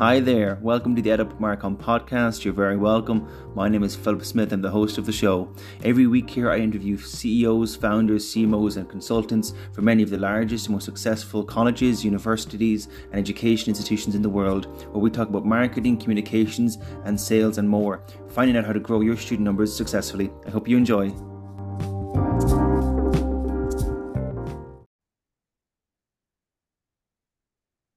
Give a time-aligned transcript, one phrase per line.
[0.00, 2.42] Hi there, welcome to the EdUp Marcom podcast.
[2.42, 3.28] You're very welcome.
[3.54, 5.54] My name is Philip Smith, I'm the host of the show.
[5.84, 10.68] Every week here, I interview CEOs, founders, CMOs, and consultants from many of the largest
[10.68, 15.44] and most successful colleges, universities, and education institutions in the world, where we talk about
[15.44, 20.30] marketing, communications, and sales, and more, finding out how to grow your student numbers successfully.
[20.46, 21.12] I hope you enjoy.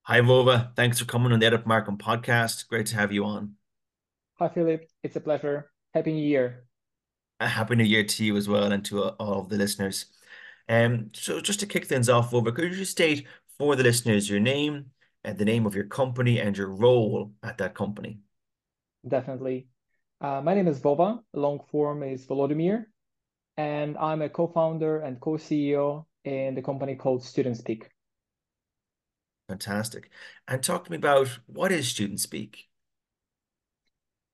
[0.05, 0.75] Hi, Vova.
[0.75, 2.67] Thanks for coming on the EdUp Marcom podcast.
[2.67, 3.55] Great to have you on.
[4.37, 4.89] Hi, Philip.
[5.01, 5.71] It's a pleasure.
[5.93, 6.65] Happy New Year.
[7.39, 10.07] A happy New Year to you as well and to all of the listeners.
[10.67, 13.27] Um, so just to kick things off, Vova, could you state
[13.57, 14.87] for the listeners your name
[15.23, 18.19] and the name of your company and your role at that company?
[19.07, 19.67] Definitely.
[20.19, 21.19] Uh, my name is Vova.
[21.31, 22.87] Long form is Volodymyr,
[23.55, 27.89] and I'm a co-founder and co-CEO in the company called Student Speak.
[29.53, 30.09] Fantastic.
[30.47, 32.69] And talk to me about what is Student Speak?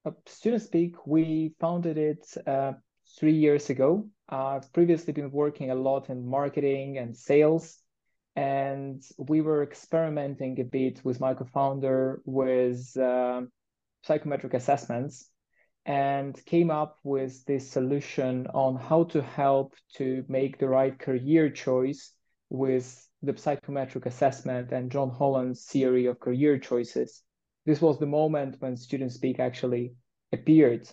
[0.06, 2.72] Uh, Student Speak, we founded it uh,
[3.20, 4.08] three years ago.
[4.30, 7.80] I've previously been working a lot in marketing and sales,
[8.38, 13.42] and we were experimenting a bit with my co-founder with uh,
[14.03, 15.30] psychometric assessments
[15.86, 21.50] and came up with this solution on how to help to make the right career
[21.50, 22.14] choice
[22.50, 27.23] with the psychometric assessment and John Holland's theory of career choices.
[27.66, 29.94] This was the moment when Student Speak actually
[30.31, 30.89] appeared.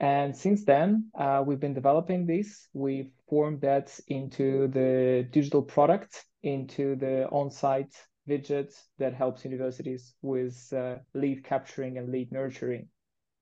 [0.00, 2.68] And since then, uh, we've been developing this.
[2.72, 7.94] We've formed that into the digital product, into the on site
[8.28, 12.88] widget that helps universities with uh, lead capturing and lead nurturing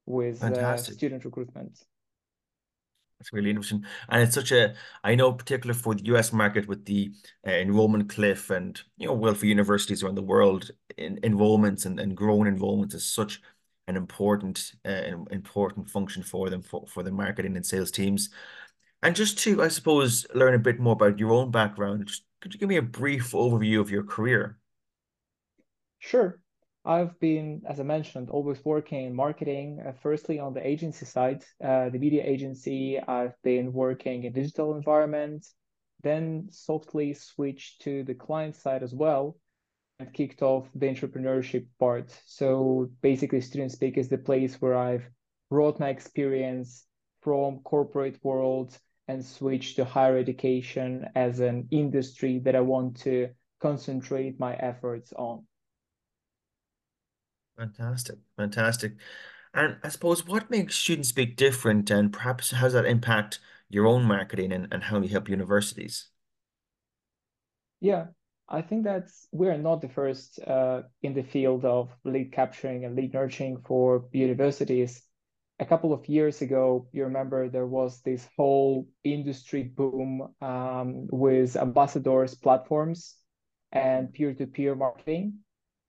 [0.06, 1.78] with uh, student recruitment.
[3.19, 3.84] That's really interesting.
[4.09, 7.12] And it's such a, I know, particular for the US market with the
[7.47, 11.98] uh, enrollment cliff and, you know, well, for universities around the world, in, enrollments and,
[11.98, 13.41] and growing enrollments is such
[13.88, 18.28] an important, uh, important function for them, for, for the marketing and sales teams.
[19.03, 22.10] And just to, I suppose, learn a bit more about your own background,
[22.41, 24.59] could you give me a brief overview of your career?
[25.99, 26.41] Sure.
[26.86, 31.44] I've been, as I mentioned, always working in marketing, uh, firstly on the agency side,
[31.62, 33.00] uh, the media agency.
[33.00, 35.44] I've been working in digital environment,
[36.04, 39.36] then softly switched to the client side as well
[39.98, 42.16] and kicked off the entrepreneurship part.
[42.25, 45.10] So basically, Student Speak is the place where I've
[45.50, 46.86] brought my experience
[47.20, 53.30] from corporate world and switched to higher education as an industry that I want to
[53.60, 55.44] concentrate my efforts on.
[57.59, 58.93] Fantastic, fantastic.
[59.55, 63.87] And I suppose what makes Student Speak different and perhaps how does that impact your
[63.87, 66.09] own marketing and, and how you help universities?
[67.81, 68.06] Yeah,
[68.49, 72.94] I think that we're not the first uh, in the field of lead capturing and
[72.94, 75.03] lead nurturing for universities.
[75.59, 81.56] A couple of years ago, you remember there was this whole industry boom um, with
[81.56, 83.17] ambassadors platforms
[83.73, 85.38] and peer-to-peer marketing.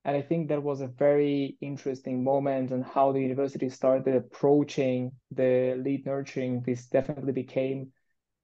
[0.08, 5.12] And I think that was a very interesting moment and how the university started approaching
[5.32, 6.64] the lead nurturing.
[6.66, 7.92] This definitely became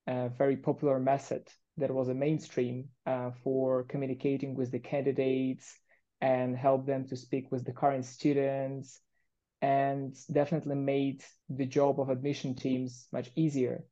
[0.05, 1.47] a very popular method
[1.77, 5.73] that was a mainstream uh, for communicating with the candidates
[6.19, 8.99] and help them to speak with the current students
[9.61, 13.85] and definitely made the job of admission teams much easier.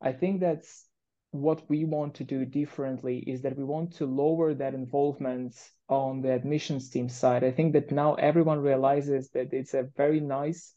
[0.00, 0.86] I think that's
[1.32, 5.54] what we want to do differently is that we want to lower that involvement
[5.88, 7.44] on the admissions team side.
[7.44, 10.74] I think that now everyone realizes that it's a very nice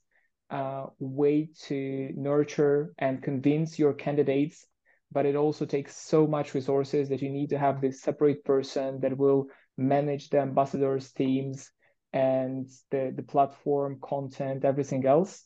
[0.49, 4.65] uh, way to nurture and convince your candidates,
[5.11, 8.99] but it also takes so much resources that you need to have this separate person
[9.01, 11.69] that will manage the ambassadors teams
[12.13, 15.45] and the, the platform content, everything else.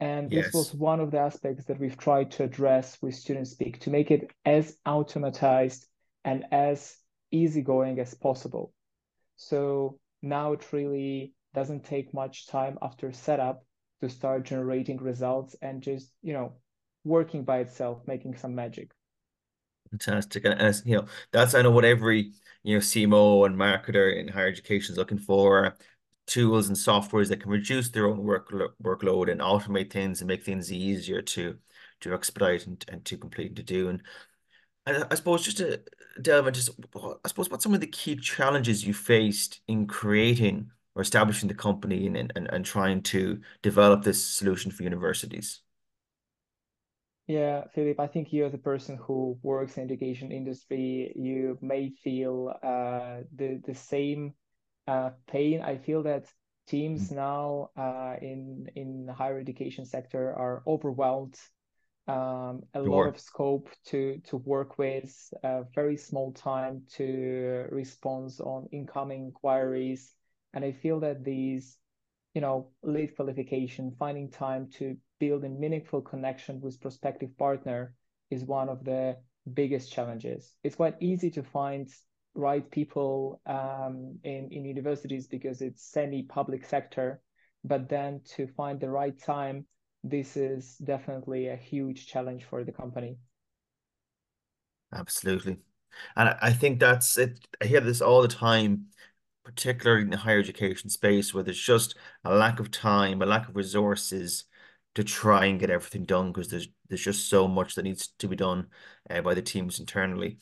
[0.00, 0.46] And yes.
[0.46, 3.90] this was one of the aspects that we've tried to address with Student Speak to
[3.90, 5.86] make it as automatized
[6.24, 6.96] and as
[7.30, 8.72] easygoing as possible.
[9.36, 13.64] So now it really doesn't take much time after setup
[14.00, 16.54] to start generating results and just, you know,
[17.04, 18.90] working by itself, making some magic.
[19.90, 20.44] Fantastic.
[20.44, 22.32] And you know, that's I know what every
[22.62, 25.76] you know CMO and marketer in higher education is looking for
[26.26, 28.50] tools and softwares that can reduce their own work
[28.82, 31.58] workload and automate things and make things easier to
[32.00, 33.88] to expedite and, and to complete and to do.
[33.88, 34.02] And
[34.86, 35.80] I, I suppose just to
[36.20, 36.72] delve into,
[37.24, 41.54] I suppose what some of the key challenges you faced in creating or establishing the
[41.54, 45.60] company and, and, and trying to develop this solution for universities?
[47.26, 51.88] Yeah, Philip, I think you as a person who works in education industry, you may
[51.88, 54.34] feel uh, the the same
[54.86, 55.62] uh, pain.
[55.62, 56.26] I feel that
[56.66, 61.38] Teams now uh, in in the higher education sector are overwhelmed.
[62.06, 62.90] Um, a Sure.
[62.90, 69.24] lot of scope to to work with, a very small time to respond on incoming
[69.24, 70.14] inquiries,
[70.52, 71.78] and I feel that these,
[72.34, 77.94] you know, lead qualification, finding time to build a meaningful connection with prospective partner
[78.30, 79.16] is one of the
[79.54, 80.56] biggest challenges.
[80.62, 81.88] It's quite easy to find
[82.34, 87.22] right people um, in, in universities because it's semi-public sector,
[87.62, 89.66] but then to find the right time,
[90.04, 93.18] this is definitely a huge challenge for the company.
[94.92, 95.58] Absolutely.
[96.16, 97.40] And I think that's it.
[97.60, 98.86] I hear this all the time,
[99.44, 103.48] particularly in the higher education space, where there's just a lack of time, a lack
[103.48, 104.44] of resources
[104.94, 108.28] to try and get everything done because there's there's just so much that needs to
[108.28, 108.68] be done
[109.10, 110.38] uh, by the teams internally.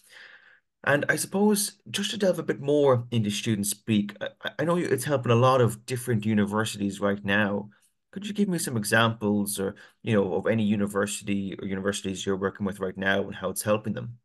[0.85, 4.77] And I suppose just to delve a bit more into student speak, I, I know
[4.77, 7.71] it's helping a lot of different universities right now.
[8.13, 12.37] Could you give me some examples or, you know, of any university or universities you're
[12.37, 14.19] working with right now and how it's helping them?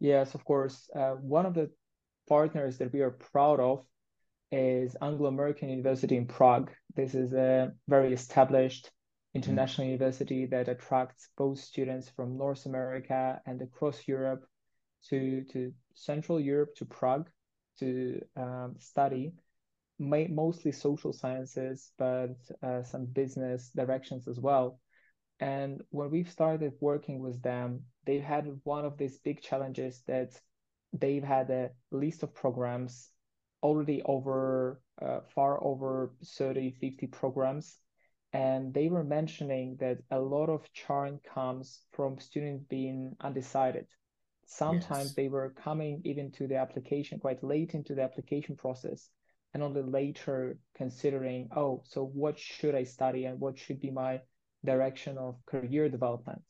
[0.00, 0.90] Yes, of course.
[0.94, 1.70] Uh, one of the
[2.28, 3.84] partners that we are proud of
[4.50, 6.70] is Anglo-American University in Prague.
[6.94, 8.90] This is a very established
[9.42, 14.46] Mm, international university that attracts both students from North America and across Europe
[15.10, 17.28] to to Central Europe to Prague
[17.78, 19.32] to um, study
[19.98, 24.80] mostly social sciences, but uh, some business directions as well.
[25.40, 30.40] And when we've started working with them, they've had one of these big challenges that
[30.92, 33.10] they've had a list of programs
[33.62, 37.78] already over uh, far over 30, 50 programs.
[38.32, 43.86] And they were mentioning that a lot of churn comes from students being undecided.
[44.46, 45.14] Sometimes Yes.
[45.14, 49.08] they were coming even to the application quite late into the application process
[49.54, 54.20] and only later considering, oh, so what should I study and what should be my
[54.64, 56.42] direction of career development.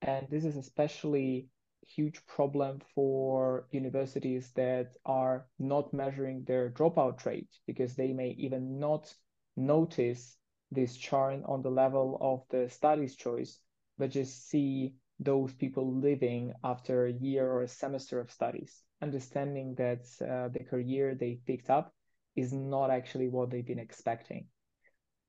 [0.00, 1.48] And this is especially
[1.86, 8.78] huge problem for universities that are not measuring their dropout rate because they may even
[8.78, 9.12] not
[9.56, 10.36] notice
[10.70, 13.58] this churn on the level of the studies choice,
[13.98, 19.74] but just see those people living after a year or a semester of studies, understanding
[19.74, 21.92] that uh, the career they picked up
[22.36, 24.46] is not actually what they've been expecting.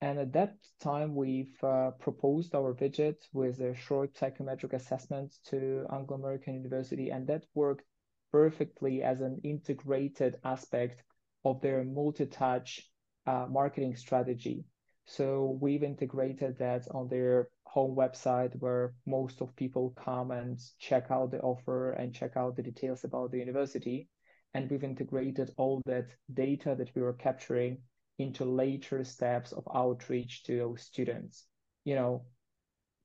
[0.02, 5.86] And at that time, we've uh, proposed our widget with a short psychometric assessment to
[5.92, 7.86] Anglo American University, and that worked
[8.32, 11.04] perfectly as an integrated aspect
[11.46, 12.92] of their multi touch
[13.26, 14.66] uh, marketing strategy.
[15.06, 21.08] So we've integrated that on their home website where most of people come and check
[21.12, 24.08] out the offer and check out the details about the university.
[24.54, 27.80] And we've integrated all that data that we were capturing
[28.20, 31.46] into later steps of outreach to those students.
[31.86, 32.26] You know,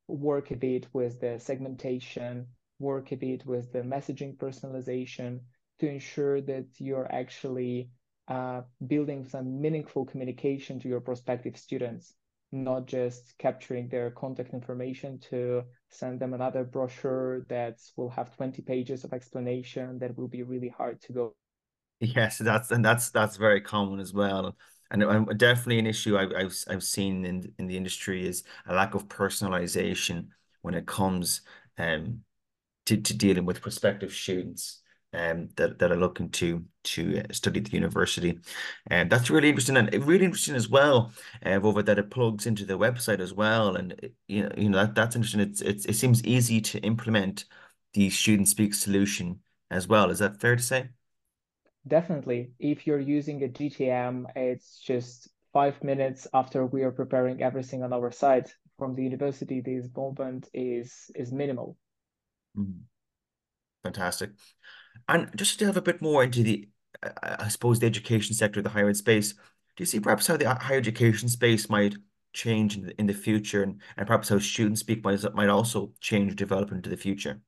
[0.09, 2.47] work a bit with the segmentation,
[2.79, 5.41] work a bit with the messaging personalization
[5.79, 7.91] to ensure that you're actually
[8.29, 12.15] uh, building some meaningful communication to your prospective students,
[12.53, 18.63] not just capturing their contact information to send them another brochure that will have 20
[18.63, 21.35] pages of explanation that will be really hard to go
[22.01, 24.57] Yes, that's and that's that's very common as well.
[24.91, 28.75] And, and definitely an issue I've, I've I've seen in in the industry is a
[28.75, 30.29] lack of personalization
[30.63, 31.43] when it comes
[31.77, 32.21] um
[32.87, 34.83] to, to dealing with prospective students
[35.15, 38.39] um that, that are looking to to uh, study at the university.
[38.89, 41.13] And that's really interesting and really interesting as well,
[41.47, 43.77] uh, over that it plugs into the website as well.
[43.77, 45.41] And uh, you know, you know that that's interesting.
[45.43, 47.45] It's, it's it seems easy to implement
[47.95, 49.41] the student speak solution
[49.71, 50.11] as well.
[50.11, 50.89] Is that fair to say?
[51.89, 52.53] Definitely.
[52.59, 57.93] If you're using a GTM, it's just five minutes after we are preparing everything on
[57.93, 58.51] our side.
[58.79, 61.77] From the university, this involvement is is minimal.
[62.57, 62.85] Mhm.
[63.83, 64.31] Fantastic.
[65.09, 66.69] And just to delve a bit more into the,
[67.23, 69.39] I suppose, the education sector, the higher ed space, do
[69.83, 71.97] you see perhaps how the higher education space might
[72.33, 75.93] change in the, in the future and, and perhaps how student speak might, might also
[76.01, 77.41] change, develop into the future?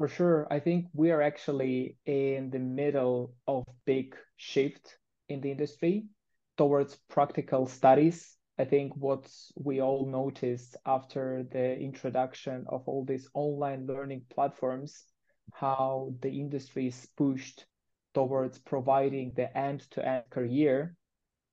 [0.00, 4.96] For sure, I think we are actually in the middle of big shift
[5.28, 6.06] in the industry
[6.56, 8.34] towards practical studies.
[8.58, 15.04] I think what we all noticed after the introduction of all these online learning platforms,
[15.52, 17.66] how the industry is pushed
[18.14, 20.96] towards providing the end-to-end career.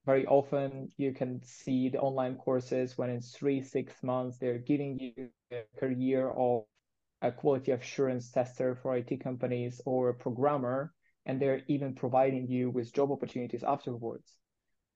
[0.06, 4.98] Very often you can see the online courses when in three, six months they're giving
[5.02, 6.64] you a career of
[7.22, 10.94] a quality assurance tester for IT companies or a programmer,
[11.26, 14.38] and they're even providing you with job opportunities afterwards.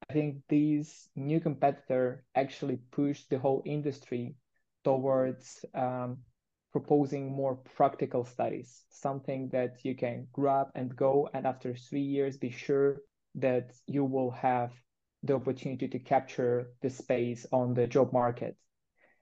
[0.10, 4.36] I think these new competitor actually pushed the whole industry
[4.84, 6.18] towards um,
[6.72, 12.38] proposing more practical studies, something that you can grab and go, and after three years,
[12.38, 13.02] be sure
[13.36, 14.72] that you will have
[15.24, 18.56] the opportunity to capture the space on the job market.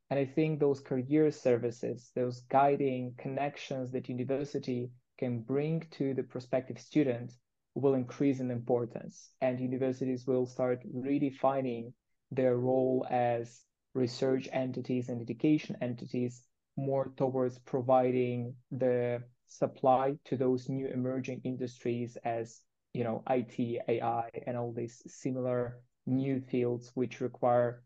[0.10, 6.24] And I think those career services, those guiding connections that university can bring to the
[6.24, 7.34] prospective student
[7.76, 9.30] will increase in importance.
[9.42, 11.94] And universities will start redefining
[12.32, 13.62] their role as
[13.94, 16.44] research entities and education entities
[16.78, 22.62] more towards providing the supply to those new emerging industries as
[22.94, 27.84] you know IT, AI, and all these similar new fields which require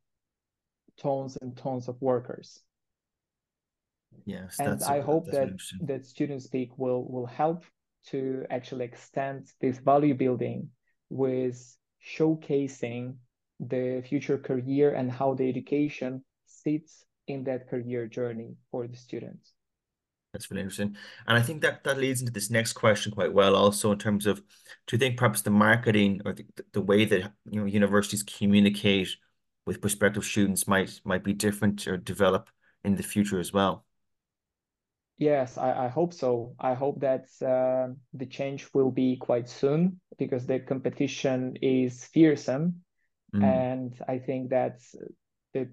[0.97, 2.59] tons and tons of workers.
[4.25, 5.49] Yes, and I hope that
[5.81, 7.65] that Student Speak will will help
[8.07, 10.69] to actually extend this value building
[11.09, 13.15] with showcasing
[13.59, 19.53] the future career and how the education sits in that career journey for the students.
[20.33, 20.97] That's really interesting.
[21.27, 24.25] And I think that that leads into this next question quite well also in terms
[24.25, 24.41] of
[24.87, 29.15] do you think perhaps the marketing or the, the way that you know universities communicate
[29.65, 32.49] with prospective students might might be different or develop
[32.83, 33.85] in the future as well?
[35.17, 36.55] Yes, I, I hope so.
[36.59, 42.81] I hope that uh, the change will be quite soon because the competition is fearsome.
[43.33, 43.43] Mm.
[43.43, 44.81] And I think that
[45.53, 45.69] the,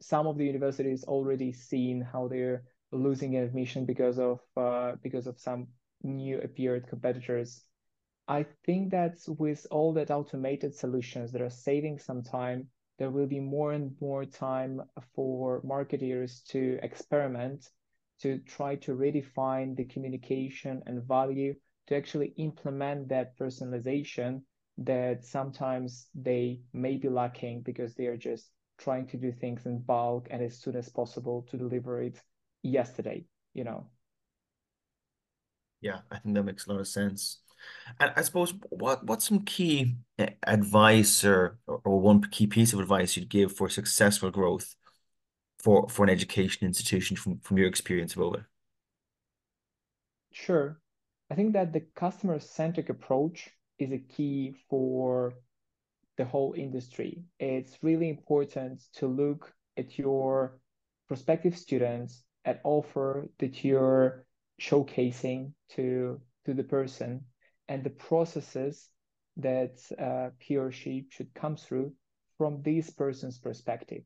[0.00, 5.38] some of the universities already seen how they're losing admission because of uh, because of
[5.38, 5.68] some
[6.02, 7.62] new appeared competitors.
[8.28, 12.68] I think that with all that automated solutions that are saving some time,
[12.98, 14.82] there will be more and more time
[15.14, 17.70] for marketers to experiment
[18.20, 21.54] to try to redefine the communication and value
[21.86, 24.42] to actually implement that personalization
[24.78, 29.78] that sometimes they may be lacking because they are just trying to do things in
[29.80, 32.20] bulk and as soon as possible to deliver it
[32.62, 33.86] yesterday, you know.
[35.80, 37.41] Yeah, I think that makes a lot of sense.
[38.00, 42.80] And I suppose what what's some key eh, advice or or one key piece of
[42.80, 44.74] advice you'd give for successful growth
[45.58, 48.42] for for an education institution from from your experience of it?
[50.32, 50.80] Sure.
[51.30, 55.34] I think that the customer centric approach is a key for
[56.16, 57.22] the whole industry.
[57.38, 60.58] It's really important to look at your
[61.08, 64.24] prospective students at offer that you're
[64.60, 67.24] showcasing to to the person
[67.72, 68.90] and the processes
[69.36, 71.92] that uh, he or she should come through
[72.38, 74.02] from this person's perspective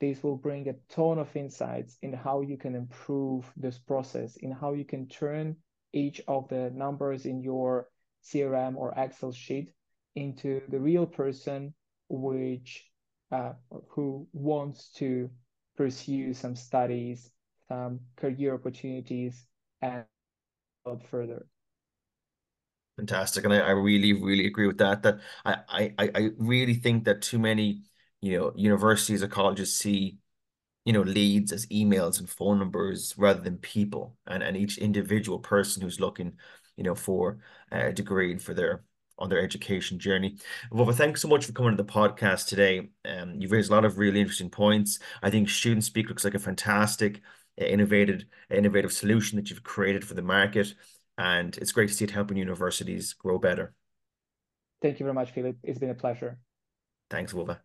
[0.00, 4.52] this will bring a ton of insights in how you can improve this process, in
[4.52, 5.56] how you can turn
[5.92, 7.88] each of the numbers in your
[8.24, 9.72] CRM or Excel sheet
[10.14, 11.74] into the real person
[12.08, 12.86] which
[13.32, 13.52] uh,
[13.88, 15.30] who wants to
[15.76, 17.30] pursue some studies,
[17.68, 19.46] some career opportunities,
[19.82, 20.04] and
[21.10, 21.46] further.
[22.98, 25.02] Fantastic, and I, I really, really agree with that.
[25.04, 27.82] That I, I, I really think that too many
[28.20, 30.18] you know, universities or colleges see,
[30.84, 35.38] you know, leads as emails and phone numbers rather than people and, and each individual
[35.38, 36.34] person who's looking,
[36.76, 37.38] you know, for
[37.72, 38.84] a degree and for their
[39.18, 40.36] on their education journey.
[40.72, 42.90] Well, thanks so much for coming to the podcast today.
[43.04, 44.98] Um, you've raised a lot of really interesting points.
[45.22, 47.20] I think Student Speak looks like a fantastic,
[47.56, 50.74] innovative, innovative solution that you've created for the market,
[51.18, 53.74] and it's great to see it helping universities grow better.
[54.80, 55.56] Thank you very much, Philip.
[55.64, 56.38] It's been a pleasure.
[57.10, 57.58] Thanks, Vova.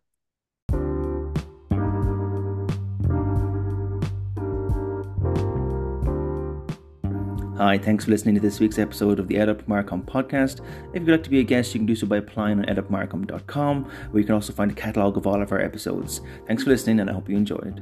[7.56, 10.60] Hi, thanks for listening to this week's episode of the EdUp Marcom podcast.
[10.92, 13.84] If you'd like to be a guest, you can do so by applying on edupmarcom.com,
[14.10, 16.20] where you can also find a catalogue of all of our episodes.
[16.48, 17.80] Thanks for listening, and I hope you enjoyed.